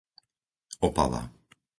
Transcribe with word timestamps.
Opava 0.87 1.21